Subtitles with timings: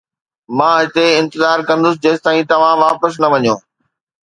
[0.57, 3.55] مان هتي انتظار ڪندس جيستائين توهان واپس نه وڃو